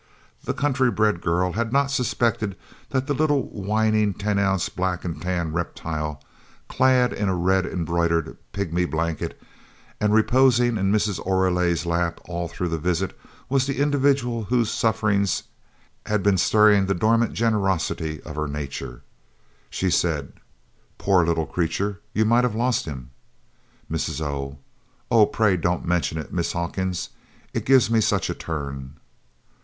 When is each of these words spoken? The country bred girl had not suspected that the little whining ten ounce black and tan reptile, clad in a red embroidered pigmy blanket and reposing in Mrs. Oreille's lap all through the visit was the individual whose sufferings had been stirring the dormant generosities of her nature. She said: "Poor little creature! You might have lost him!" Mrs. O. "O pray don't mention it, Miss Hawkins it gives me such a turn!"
The 0.45 0.55
country 0.55 0.89
bred 0.89 1.21
girl 1.21 1.51
had 1.51 1.71
not 1.71 1.91
suspected 1.91 2.55
that 2.89 3.05
the 3.05 3.13
little 3.13 3.43
whining 3.51 4.15
ten 4.15 4.39
ounce 4.39 4.67
black 4.67 5.05
and 5.05 5.21
tan 5.21 5.53
reptile, 5.53 6.23
clad 6.67 7.13
in 7.13 7.29
a 7.29 7.35
red 7.35 7.67
embroidered 7.67 8.35
pigmy 8.51 8.85
blanket 8.85 9.39
and 9.99 10.11
reposing 10.11 10.77
in 10.77 10.91
Mrs. 10.91 11.19
Oreille's 11.23 11.85
lap 11.85 12.19
all 12.25 12.47
through 12.47 12.69
the 12.69 12.79
visit 12.79 13.15
was 13.47 13.67
the 13.67 13.77
individual 13.79 14.45
whose 14.45 14.71
sufferings 14.71 15.43
had 16.07 16.23
been 16.23 16.39
stirring 16.39 16.87
the 16.87 16.95
dormant 16.95 17.33
generosities 17.33 18.21
of 18.21 18.35
her 18.37 18.47
nature. 18.47 19.03
She 19.69 19.91
said: 19.91 20.33
"Poor 20.97 21.23
little 21.23 21.45
creature! 21.45 22.01
You 22.11 22.25
might 22.25 22.43
have 22.43 22.55
lost 22.55 22.85
him!" 22.85 23.11
Mrs. 23.87 24.19
O. 24.19 24.57
"O 25.11 25.27
pray 25.27 25.57
don't 25.57 25.85
mention 25.85 26.17
it, 26.17 26.33
Miss 26.33 26.53
Hawkins 26.53 27.09
it 27.53 27.65
gives 27.67 27.91
me 27.91 28.01
such 28.01 28.31
a 28.31 28.33
turn!" 28.33 28.95